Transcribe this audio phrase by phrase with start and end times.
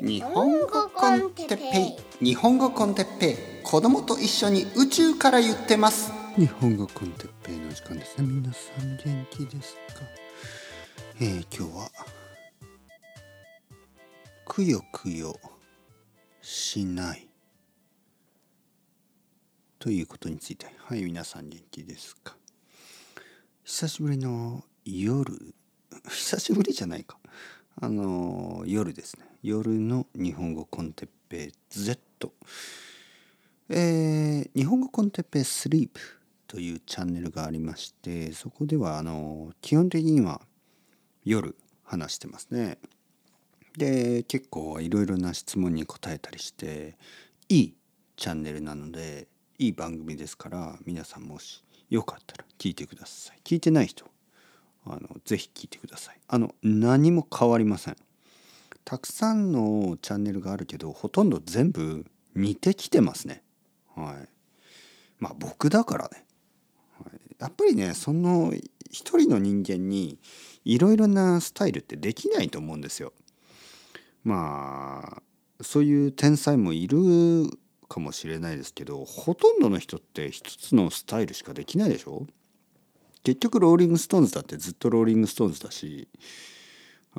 [0.00, 2.24] 日本語コンテッペイ。
[2.24, 3.36] 日本語コンテッペイ。
[3.64, 6.12] 子供と一緒に宇宙から言ってます。
[6.36, 8.28] 日本語コンテッペイの時間ですね。
[8.28, 10.02] 皆さん元気ですか？
[11.20, 11.90] えー、今日は
[14.46, 15.34] くよくよ
[16.42, 17.28] しない。
[19.80, 20.66] ということについて。
[20.78, 22.36] はい皆さん元気ですか？
[23.64, 25.54] 久しぶりの夜。
[26.08, 27.18] 久しぶりじゃないか。
[27.80, 29.27] あの夜ですね。
[29.42, 32.32] 夜の日本語コンテッペイ Z
[33.68, 36.00] えー、日本語コンテッペイスリープ
[36.48, 40.40] というチャンネルがありましてそこではあの基本的には
[41.24, 41.54] 夜
[41.84, 42.78] 話してますね。
[43.76, 46.96] で結構いろいろな質問に答えたりして
[47.48, 47.74] いい
[48.16, 49.28] チャンネルなので
[49.58, 53.40] いい番組ですから皆さんもしよかったら聞いてください。
[53.44, 54.04] 聞いてない人
[54.84, 56.20] あのぜひ聞いてください。
[56.26, 57.96] あの何も変わりません。
[58.88, 63.42] たくさんのチャンネルがあるけどほとんど全部似てきてますね。
[63.94, 64.28] はい。
[65.18, 66.24] まあ僕だからね、
[66.98, 68.54] はい、やっぱりねその
[68.90, 70.18] 一人の人間に
[70.64, 73.12] いろいろなスタイルってできないと思うんですよ。
[74.24, 75.22] まあ
[75.62, 77.50] そういう天才もいる
[77.90, 82.26] かもしれないですけどほとんどの人って一つのスタイルしかできないでしょ？
[83.22, 86.08] 結局ローリング・ストーンズだってずっとローリング・ストーンズだし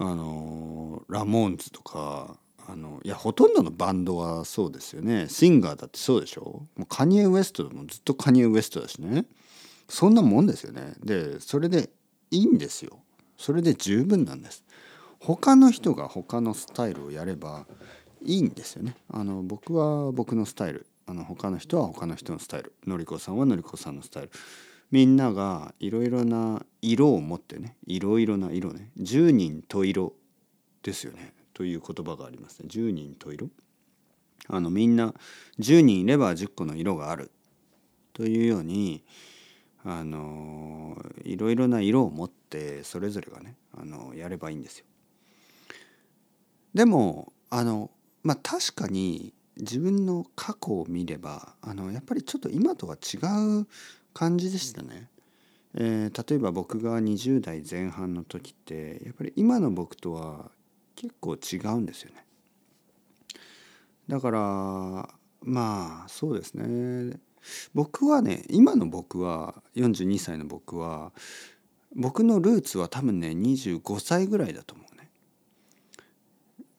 [0.02, 5.28] あのラモーンズとかあのいやほとんどのバンドはそうですよね。
[5.28, 6.64] シンガーだってそうでしょ？
[6.78, 9.26] もうカニエ・ウエストでもずっとカニエ・ウエストだしね。
[9.90, 10.94] そんなもんですよね。
[11.04, 11.90] でそれで
[12.32, 13.00] いいんですよ。
[13.38, 14.64] それで十分なんです。
[15.20, 17.66] 他の人が他のスタイルをやれば
[18.24, 18.96] いいんですよね。
[19.12, 20.86] あの僕は僕のスタイル。
[21.08, 22.74] あの他の人は他の人のスタイル。
[22.86, 24.32] のりこさんはのりこさんのスタイル。
[24.92, 30.16] みんながいろいろな色を持ってねいろいろな色ね十人十色
[30.82, 32.66] ですよねという言葉がありますね。
[32.68, 33.50] 十人十色。
[34.48, 35.14] あのみんな
[35.60, 37.32] 10人いれば10個の色がある。
[38.14, 39.04] というように
[39.86, 44.86] あのいろいろな色を持ってそれぞれがねあのやればいいんですよ。
[46.74, 47.92] でもあの
[48.24, 53.18] まあ確かに自分の過去を見ればあのやっぱりちょっと今とは違
[53.62, 53.68] う
[54.14, 55.10] 感じでしたね。
[55.76, 60.52] えー、例えば僕が20代前半の時ってやっぱり今の僕とは
[60.96, 62.26] 結構違うんですよね。
[64.08, 64.40] だから
[65.44, 67.20] まあそうですね
[67.74, 71.12] 僕はね今の僕は42歳の僕は
[71.96, 75.10] 僕のルーツは多分ね25歳ぐらいだと思うね。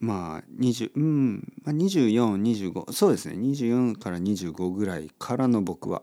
[0.01, 6.03] まあ20うん、まあ、2425そうですね24から25ぐらいからの僕は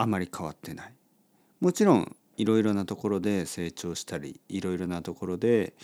[0.00, 0.94] あまり変わってない。
[1.60, 5.74] もちろんいろいろなところで成長したりいろいろなところで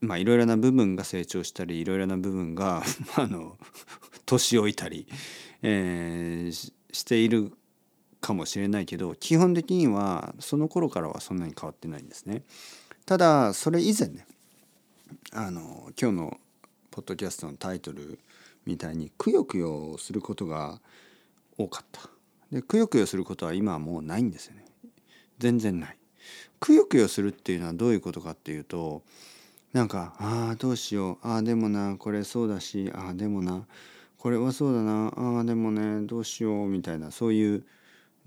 [0.00, 2.82] まあいろいろな部分が成長したりいろいろな部分が
[3.14, 3.56] あの
[4.26, 5.06] 年老いたり、
[5.62, 7.52] えー、している
[8.20, 12.42] かもしれないけど基本的にはその頃からはそんなに変わってないんですね。
[13.06, 14.26] ただそれ以前ね
[15.30, 16.40] あの今日の
[16.90, 18.18] ポッドキャストのタイトル
[18.66, 20.80] みたいにくよくよすることが
[21.56, 22.17] 多かった。
[22.52, 24.64] でくよくよすることは今はもうないんですよね。
[25.38, 25.98] 全然ない。
[26.60, 29.02] くよくよするっていうのはどういうことかっていうと
[29.72, 31.26] なんかああどうしよう。
[31.26, 33.66] ああでもなこれそうだしああでもな。
[34.16, 35.12] これはそうだな。
[35.16, 37.10] ああでもねどうしようみたいな。
[37.10, 37.64] そういう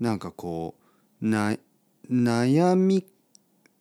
[0.00, 0.74] なんかこ
[1.20, 1.56] うな
[2.10, 3.04] 悩みい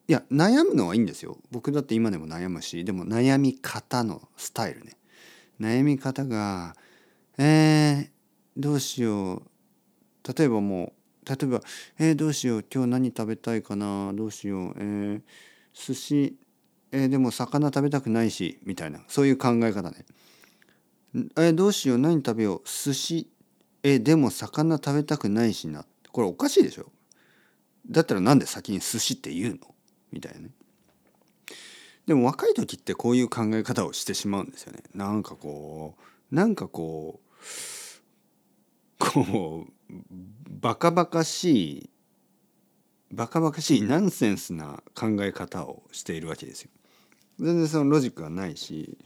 [0.07, 1.37] や悩むのはいいんですよ。
[1.51, 4.97] 僕だって今でも悩むしでも悩み方のスタイルね。
[5.59, 6.75] 悩み方が
[7.37, 8.09] えー、
[8.57, 9.50] どうしよう。
[10.27, 10.93] 例えばも
[11.25, 11.61] う例えば
[11.99, 15.21] 「えー、どうしよう今日何食べたいかなどうしようえー、
[15.73, 16.37] 寿司
[16.91, 20.05] えー、でも魚食べたくないし」みたいなそういう考え方ね。
[21.13, 23.29] えー、どうしよう何食べよう寿司
[23.83, 26.91] えー、でも魚食べたくないしなこれおかしいでしょ
[27.89, 29.75] だったらなんで先に寿司って言うの？
[30.11, 30.49] みたいなね。
[32.05, 34.83] でも若い時ってこういう考え方をしてしまうんですよね。
[34.93, 35.95] なんかこ
[36.31, 37.45] うなんかこう
[39.01, 39.93] こう
[40.47, 41.89] バカバカしい
[43.11, 46.69] バカバカしいナンセンスな考え方をしているわけですよ。
[47.39, 48.97] 全然そのロジックがないし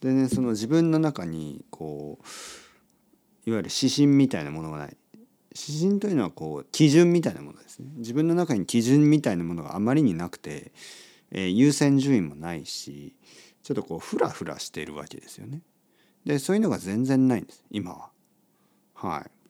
[0.00, 4.96] 全然その自分の中にこういわゆる指針みたいなものがない。
[5.54, 7.90] 指針というのはこう基準みたいなものですね。
[7.96, 10.72] 自分の中に基準みたいなものがあまりになくて、
[11.30, 13.14] えー、優先順位もないし
[13.62, 15.60] ちょっとこうフラフラしているわけですよね。
[16.24, 18.10] でそういうのが全然ないんです今は。
[18.94, 19.41] はい。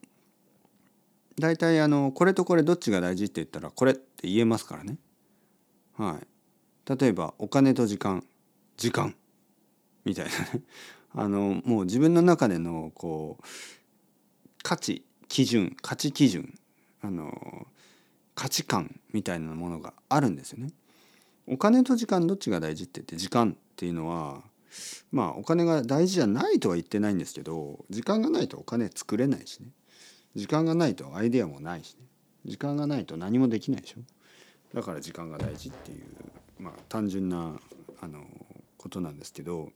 [1.43, 4.97] 大体あのこれとこれどっちが大事って言ったらこれって言えますからね。
[5.99, 6.97] はい。
[6.97, 8.25] 例えばお金と時間
[8.77, 9.17] 時間
[10.05, 10.63] みたいなね
[11.11, 13.45] あのもう自分の中でのこう
[14.63, 16.57] 価値基準価値基準
[17.01, 17.67] あの
[18.37, 20.73] 価値観みたいなものがあるんですよね。
[21.49, 24.45] お金と時間どっちが大事って言って時間っていうのは
[25.11, 29.73] まあお金が大事じゃないとは言ってないんですけど時間がないとお金作れないしね
[30.35, 32.07] 時間がないとアイデアもないしね。
[32.45, 34.01] 時間がないと何もできないでしょ。
[34.75, 36.05] だから時間が大事っていう
[36.59, 37.61] まあ単純な
[38.01, 38.25] あの
[38.79, 39.71] ことなんですけど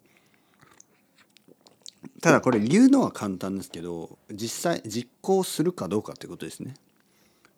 [2.23, 6.75] ただこれ言うのは簡単ですけど実際実行するかどうかってことですね。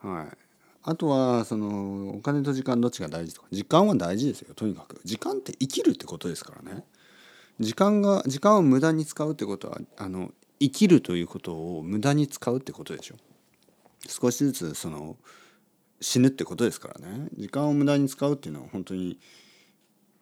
[0.01, 0.37] はい、
[0.83, 5.01] あとはそのお金と時間どっちが大事とか時間は大事ですよとにかく。
[5.05, 6.85] 時間って生きるってことですからね。
[7.61, 13.17] 時間が時間を無駄に使うってことはあの生きるということを無駄に使うってことでしょ。
[14.07, 15.17] 少しずつその
[16.01, 17.29] 死ぬってことですからね。
[17.37, 19.19] 時間を無駄に使うっていうのは本当に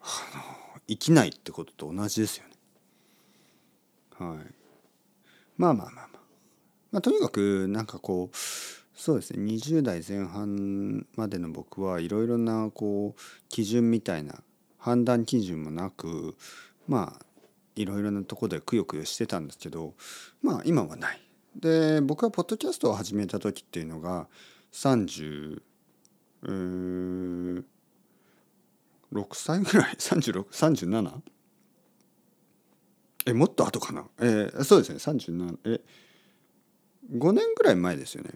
[0.00, 0.06] あ
[0.36, 2.52] の生きないってことと同じですよね。
[4.18, 4.54] はい。
[5.56, 6.08] まあまあまあまあ、
[6.92, 8.36] まあ、とにかくなんかこう
[8.94, 9.44] そうですね。
[9.44, 14.42] 20代前半までの僕はいろいろなこう基準みたいな
[14.78, 16.36] 判断基準もなく
[16.88, 17.26] まあ
[17.76, 19.94] いろいろなとこでくよくよしてたんですけど
[20.42, 21.20] まあ今はない。
[21.54, 24.28] で僕はポッドキャストを始めた時っていうのが
[24.72, 25.62] 36
[29.32, 29.94] 歳ぐらい？
[29.98, 31.20] 36?37?
[33.26, 34.04] えもっと後かな？
[34.18, 35.80] えー、そうですね37え
[37.12, 38.30] 5年ぐらい前ですよね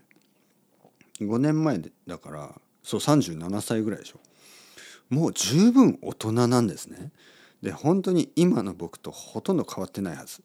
[1.21, 4.21] 5年前だからそう37歳ぐらいでしょ
[5.09, 7.11] もう十分大人なんですね
[7.63, 10.43] で本当に今の僕とほとんど変わってないはず。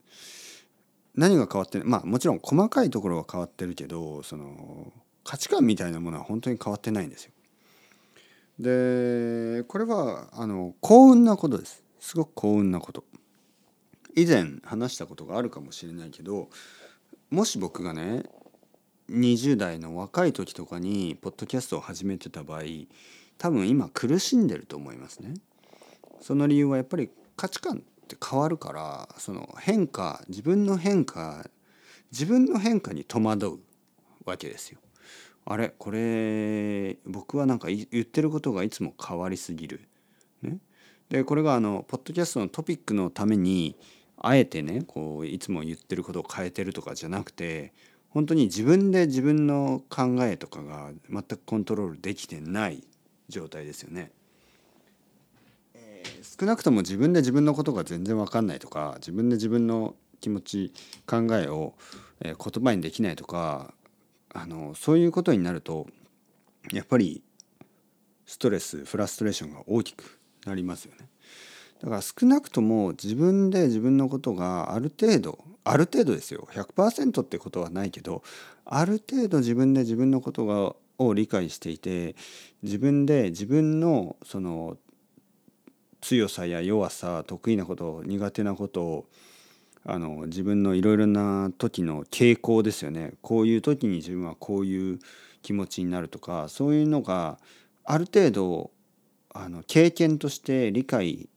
[1.16, 1.88] 何が変わってない？
[1.88, 4.92] まあもちろん細かいところは変わってるけどその
[5.24, 7.32] 価値観みたいなものは本当に変わってないんですよ。
[8.60, 11.84] でこれはあの幸運なことです。
[12.00, 13.04] すごく幸運なこと。
[14.16, 16.50] 以前話したことがあるかもしれないけど
[17.30, 18.24] もし僕がね
[19.10, 22.62] 20代の若い時とかにポッドキャストを始めてた場合
[23.38, 25.34] 多分今苦しんでると思いますね。
[26.26, 31.46] その理由はやっぱり価値観って変わるからその変化自分の変化
[32.12, 33.60] 自分の変化に戸惑う
[34.26, 34.80] わけですよ。
[35.46, 39.82] あれこれ僕はなんか言ってることがいつも変わりすぎる。
[40.42, 40.58] ね、
[41.10, 43.76] でこれがあのポッドキャストのトピックのために
[44.18, 47.72] あえてねこういつも言ってることを変えてるとかじゃなくて
[48.10, 52.84] 本当に自分で自分の考えとかが全くコントロールできてない
[53.30, 54.10] 状態ですよね。
[56.38, 60.74] 少なくとも自分で自分のことが全然分かんないとか自分で自分の気持ち
[61.08, 61.76] 考えを、
[62.20, 63.74] え、言葉にできないとか
[64.34, 65.88] あのそういうことになると
[66.74, 67.24] やっぱり
[68.26, 71.08] ストレスフラストレーションが大きくなりますよね。
[71.82, 78.24] だから少なくとも自分で自分のことがある程度ある程度ですよ100%ってことはないけど
[78.66, 82.16] ある程度自分で自分のことがを理解していて
[82.64, 84.78] 自分で自分のその
[86.06, 89.06] 強さや弱さ得意なこと苦手なことを
[89.84, 95.00] あの自分のいろいろな時の傾向ですよねこういう時に自分はこういう
[95.42, 97.40] 気持ちになるとかそういうのが
[97.84, 98.70] ある程度
[99.34, 101.28] あの経験として理解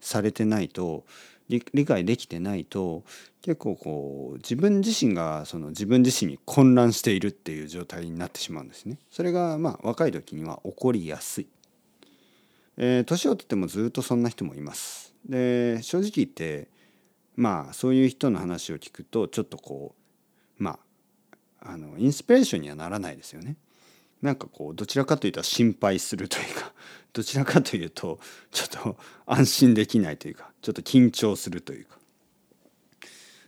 [0.00, 1.04] されてないと
[1.50, 3.04] 理解できてないと
[3.42, 8.96] 結構こう自分自身がその自分自身に混乱しているっていう状態になってしまうんですね。
[9.10, 11.46] それがまあ若い時には起こりやすい。
[12.76, 15.14] えー、年を取ってもずっとそんな人もいます。
[15.26, 16.68] で正直言って
[17.36, 19.94] まあそういう人の話を聞くとちょっとこ
[20.58, 20.78] うま
[21.60, 23.56] ああのインスピレーションにはならないですよね。
[24.22, 26.72] なんかこう どちらかというと心配するというか
[27.12, 28.18] どちらかというと
[28.50, 31.98] ちょっと 安心できないというかちょっと緊張するというか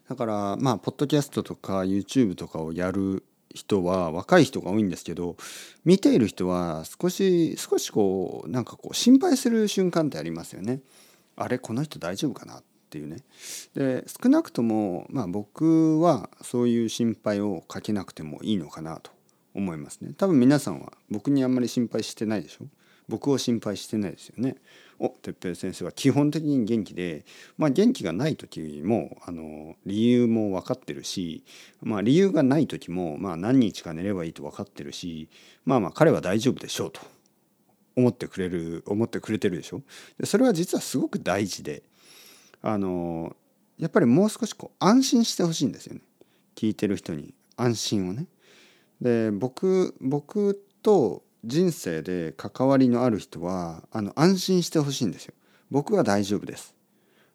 [0.09, 3.25] だからまあポッドキャストとか YouTube とかをやる
[3.57, 5.37] 人は若い人が多いんですけど
[5.85, 10.81] 見ている人は少し少しこうなんかこう心配する瞬間ってありますよね。
[11.37, 13.19] あれこの人大丈夫かなっていうね。
[13.75, 19.11] で少なくともまあ僕はそういう心配をかけなくてもいいのかなと
[19.55, 20.13] 思いますね。
[20.17, 22.67] 多分皆さんは僕にあんまり心配してないでしょ
[23.09, 24.57] 僕を心配してないですよね。
[24.99, 27.25] お哲平先生は基本的に元気で、
[27.59, 31.45] まあ、元気がない時もあの理由も分かってるし、
[31.83, 35.29] まあ、理由がない時も、まあ、何日か寝ればいいと分かってるし
[35.65, 37.01] まあまあ彼は大丈夫でしょうと
[37.97, 39.83] 思ってくれる思ってくれてるでしょ
[40.19, 41.83] でそれは実はすごく大事で
[42.63, 43.35] あの
[43.79, 46.01] やっぱりもう少しこう安心してほしいんですよね
[46.55, 48.27] 聞いてる人に安心をね。
[49.01, 55.35] で僕僕と人生で関わりのある人はあの安心してほしいんですよ。
[55.71, 56.77] 僕は大丈夫です。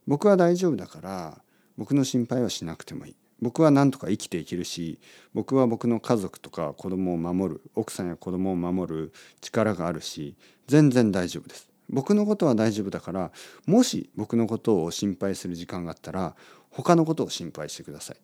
[0.07, 1.41] 僕は大丈夫だから
[1.77, 4.99] 僕の心配はしなくてもいい僕は何とか生きていけるし
[5.33, 10.35] 僕は僕の家族とか子供を守る奥さんや子供を守る力があるし
[10.67, 13.31] 全然大丈夫です僕のことは大丈夫だから
[13.65, 16.35] もし僕のことを心配する時間があったら
[16.69, 18.17] 他のことを心配してください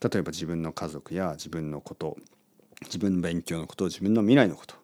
[0.00, 2.16] 例えば自分の家族や自分のこと
[2.82, 4.74] 自分の勉強のこと自分の未来のこと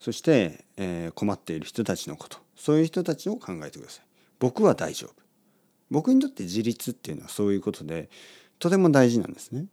[0.00, 4.04] そして、えー、困っている人たちのことそういう人たちを考えてください
[4.38, 5.24] 僕は大丈夫
[5.90, 8.08] 僕にとって自立っていうのはそういうことで
[8.58, 9.66] とても大事なんですね。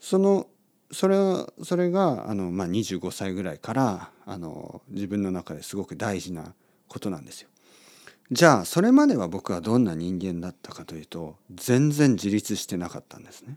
[0.00, 0.46] その
[0.90, 1.16] それ
[1.64, 6.54] それがあの、まあ、25歳ぐらいからあの自分の中ですごく大事な
[6.88, 7.48] ことなんですよ。
[8.30, 13.56] じゃあそれまでは僕はどんな人間だったかというと全然自立してなかったんですね。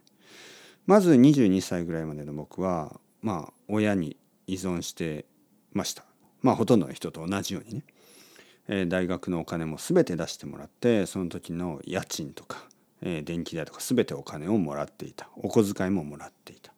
[0.86, 5.26] まず22歳ぐらいまでの僕はまあ親に依存して
[5.76, 6.04] ました。
[6.42, 7.84] まあほとんどの人と同じようにね。
[8.68, 12.66] えー、大学のお金も全て出してもらってその時の家賃とか
[13.06, 15.30] えー、電気代とか全てお金をもらっていた。
[15.38, 16.74] お小遣いももらっていた。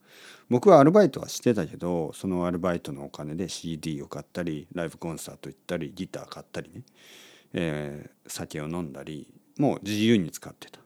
[0.50, 6.84] 僕はアルバイトはしてたけどそのアルバイトのお金で CD を買ったりライブコンサート行ったりギター買ったりね、
[7.54, 9.28] えー、酒を飲んだり
[9.58, 10.80] もう自由に使ってた。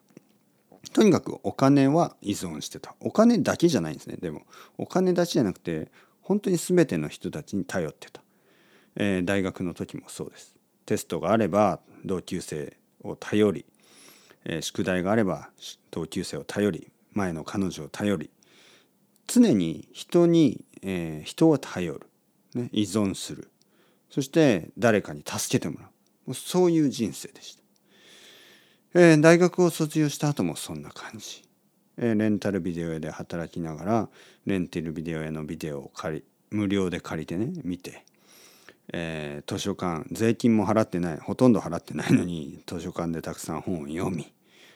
[0.94, 2.96] とにかくお金は依存してた。
[3.00, 4.18] お金だけじゃないんですね。
[4.18, 4.42] でも
[4.78, 5.92] お金だけじゃなくて
[6.32, 8.22] 本当に全ての人たちに頼ってた、
[8.96, 10.56] えー、大学の時もそうです。
[10.86, 13.66] テストがあれば同級生を頼り
[14.46, 15.50] え宿題があれば
[15.92, 18.30] 同級生を頼り前の彼女を頼り。
[19.28, 22.08] 常に人に、えー、人を頼る、
[22.56, 23.50] ね、依存する。
[24.10, 25.90] そして誰かに助けてもらう。
[26.28, 27.58] もうそういう人生でし
[28.94, 31.44] た、えー、大学を卒業した後もそんな感じ、
[32.02, 34.10] レンタルビデオ屋で働きながら
[34.46, 38.04] レンテルビデオ屋のビデオを借り無料で借りてね見て。
[38.94, 44.34] えー、図書館税金も払ってないほとんど払ってないのに図書館でたくさん本を読み、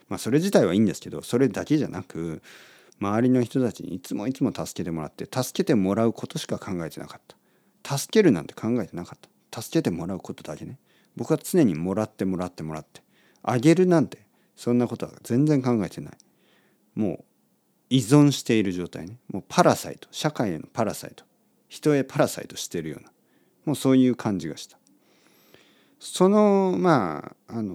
[0.07, 2.41] まあ、それ自体はいいんですけどそれだけじゃなく
[3.01, 7.21] 周りの人たちにいつもいつも助けてもらって助けてもらうことしか考えてなかっ
[7.83, 7.97] た。
[7.97, 9.61] 助けるなんて考えてなかった。
[9.61, 10.79] 助けてもらうことだけね。
[11.15, 13.01] 僕は常にもらってもらってもらって
[13.43, 14.19] あげるなんて
[14.55, 16.13] そんなことは全然考えてない。
[16.95, 17.25] もう
[17.89, 19.17] 依存している状態ね。
[19.31, 20.07] もうパラサイト。
[20.11, 21.23] 社会へのパラサイト。
[21.67, 23.11] 人へパラサイトしてるような。
[23.65, 24.77] もうそういう感じがした。
[25.99, 27.73] そのまああの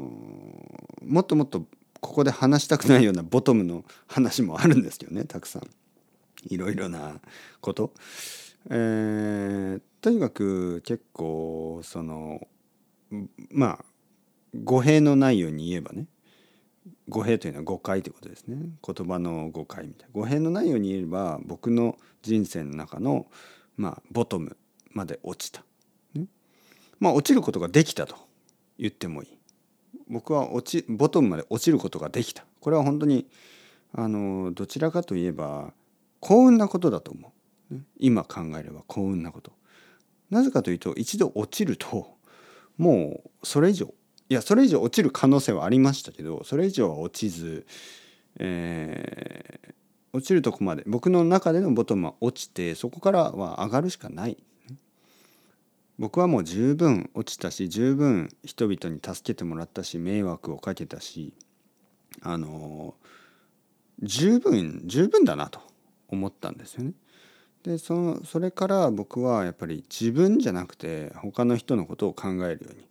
[1.03, 1.67] もっともっと
[2.01, 5.25] ここで話したくないようなボトムの話もあるんですけどね。
[5.25, 5.69] たくさん。
[6.49, 7.21] いろいろな
[7.61, 7.93] こと。
[8.69, 12.47] えー、とにかく結構その
[13.51, 13.85] まあ
[14.55, 16.07] 語弊のないように言えばね。
[17.09, 18.57] 語弊というのは誤解ということですね。
[18.57, 20.13] 言葉の誤解みたいな。
[20.13, 23.27] 語弊のないように言えば僕の人生の中の
[23.77, 24.57] まあボトム
[24.93, 25.65] まで落ちた。
[26.15, 26.27] ね。
[26.99, 28.17] まあ落ちることができたと
[28.79, 29.39] 言ってもいい。
[30.09, 32.45] 僕は落ちボトムまで落ちることができた。
[32.61, 33.27] これは本当に
[33.93, 35.73] あのどちらかといえば
[36.21, 37.33] 幸運なことだと思
[37.73, 37.77] う。
[37.99, 39.53] 今考えれば幸運なこと。
[40.31, 42.17] なぜかというと一度落ちると
[42.79, 43.93] もうそれ以上
[44.31, 47.67] いやそれ以上落ちる可能性はありましたけどそれ以上は落ちず、
[48.39, 54.39] えー、落ちるとこまで僕の中でのボトムは落ちてそこからは上がるしかない
[55.99, 61.35] 僕はもう十分落ちたし十分人々に助けてもらったし迷惑をかけたし
[62.23, 62.95] あの
[64.01, 65.61] 十分十分だなと
[66.09, 66.93] 思ったんですよね。
[67.65, 72.87] でそのそれから僕はやっぱり自分じゃなくて他の人のことを考えるように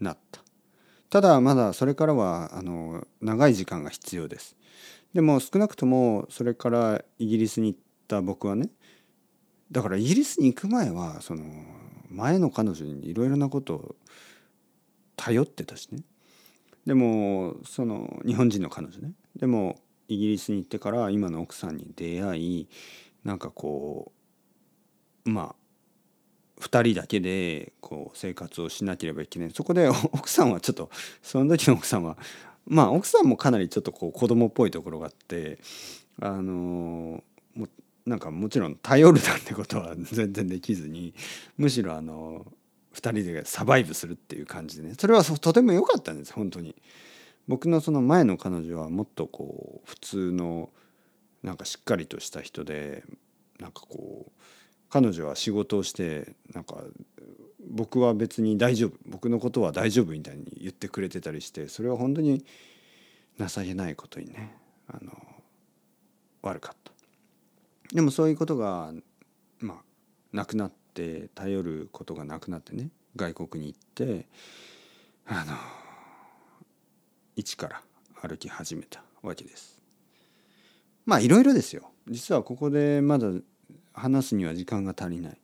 [0.00, 0.47] なった。
[1.10, 4.56] ただまだそれからはあの長い時間が必要です。
[5.14, 8.68] でも少なくともそれからイギリスに行った僕はね
[9.70, 11.44] だからイギリスに行く前はその
[12.10, 13.96] 前の彼女にいろいろなことを
[15.16, 16.02] 頼ってたしね
[16.86, 19.76] でもその日本人の彼女ねでも
[20.08, 22.68] イギリスに行ってから今の奥さんに出会い
[23.24, 24.12] なんかこ
[25.26, 25.54] うまあ
[26.60, 30.90] 2人だけでこう生活をしなければいけないそこで 奥さんはちょっと
[31.22, 32.16] その時の奥さんは
[32.66, 35.58] まあ奥さんもかなりちょっとこう子供っぽいところがあって
[36.20, 37.22] あの
[37.54, 37.68] も
[38.06, 41.14] なんかもちろん頼るなんてことは全然できずに
[41.56, 42.46] むしろあの
[42.94, 46.74] 2人でサバイブするっていう感じでねそれはとても良かったんです本当に。
[47.46, 50.68] 僕のその前の彼女はもっとこう普通の
[51.42, 53.04] なんかしっかりとした人で
[53.58, 54.37] なんかこう
[54.90, 56.82] 彼女は仕事をしてなんか
[57.70, 62.44] 僕は別に大丈夫僕のことは大丈夫みたいに言ってくれてたりしてそれは本当に
[63.38, 64.56] 情けないことにね
[64.88, 65.12] あの
[66.42, 66.92] 悪かった。
[67.94, 68.92] でもそういうことが
[69.60, 69.76] まあ
[70.32, 74.26] なくなって頼ることがなくなってね外国に行って
[75.26, 75.54] あの
[77.36, 77.82] 一から
[78.22, 79.78] 歩き始めたわけです。
[81.06, 81.90] まあいろいろですよ。
[82.08, 83.28] 実はここでまだ
[83.98, 85.38] 話すには時間が足りない。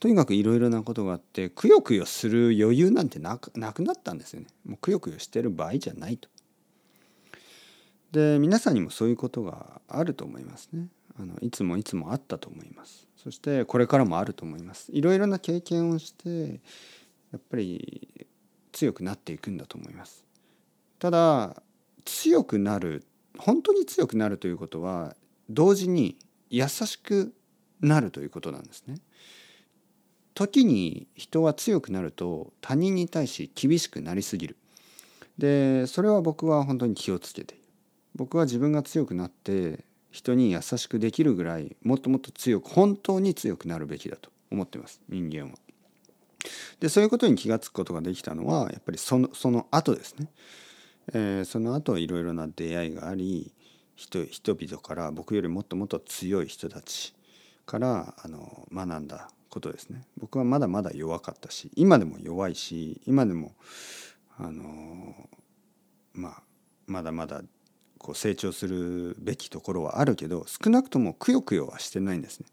[0.00, 4.46] とにかくいろいろなことがあってくよくよする余裕なんてなくなくなったんですよね。
[4.64, 6.28] もうくよくよしてる場合じゃないと。
[8.12, 10.88] で皆さんにもそういうことがあると思いますね。
[11.18, 13.08] あのいつもいつもあったと思います。
[13.16, 14.92] そしてこれからもあると思います。
[14.92, 16.60] いろいろな経験をして
[17.32, 18.26] やっぱり
[18.72, 20.24] 強くなっていくんだと思います。
[21.00, 21.62] ただ
[22.04, 23.04] 強くなる
[23.36, 25.16] 本当に強くなるということは
[25.50, 26.16] 同時に
[26.50, 27.34] 優しく
[27.80, 28.96] なるということなんですね。
[30.34, 34.56] 時に人は強くなると他人に対し厳しくなりすぎる。
[35.36, 37.64] でそれは僕は本当に気をつけている。
[38.14, 45.58] 僕は自分が強くなって人に優しくできるぐらいもっともっと強く本当に強くなるべきだと思ってます人間は。
[46.80, 50.28] でそういうことに気が付くことができたのはやっぱりそのその後ですね。
[51.12, 53.52] えー、その後いろいろな出会いがあり
[53.96, 57.14] 人人々から僕よりもっともっと強い人たち
[57.68, 63.52] からあの学んだことですね僕はまだまだ弱かったし今でも弱いし今でも
[64.38, 65.28] あの
[66.14, 66.42] まあ
[66.86, 67.42] まだまだ
[67.98, 72.46] こう成長するべきところはあるけど少なくともくよくよはしてないんですね。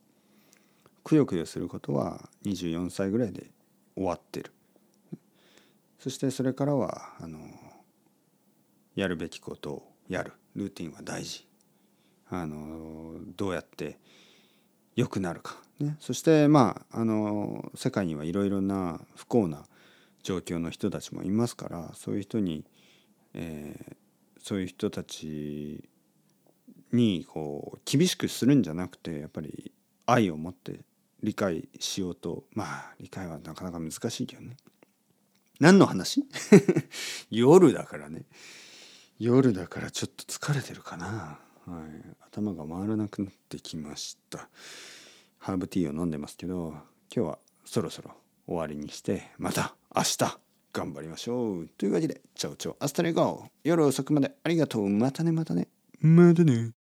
[1.06, 3.52] くよくよすることは24歳ぐらいで
[3.96, 4.52] 終わってる。
[6.00, 7.40] そしてそれからはあの
[8.96, 11.48] やるべきことをやるルーティンは大事。
[12.30, 14.00] あのどうやって
[14.96, 19.66] 良くなるか、ね、そしてまああの世界にはいろいろな不幸な
[20.24, 22.66] 状況の人たちもいますからそういう人に、
[23.34, 23.96] えー、
[24.42, 25.88] そういう人たち
[26.92, 29.72] にこう厳しくするんじゃなくてやっぱり
[30.06, 30.80] 愛を持って
[31.22, 34.58] 理解しようとまあ理解はなかなか難しいけどね。
[35.60, 36.24] 何の話？
[37.32, 38.26] 夜だからね
[39.20, 41.40] 夜だからちょっと疲れてるかな。
[41.68, 41.84] はい、
[42.28, 44.50] 頭が回らなくなってきました。
[45.40, 46.76] ハーブティーを飲んでますけど
[47.16, 48.12] 今日はそろそろ
[48.48, 50.38] 終わりにしてまた明日
[50.74, 51.68] 頑張りましょう。
[51.78, 54.32] というわけでチャオチャオ hasta luego 夜遅くまで。
[54.44, 54.90] ありがとう。
[54.90, 55.70] またねまたね。
[56.02, 56.85] またね。